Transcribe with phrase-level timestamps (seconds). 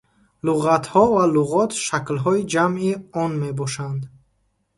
[0.45, 4.01] Луғатҳо ва луғот шаклҳои ҷамъи он мебошанд.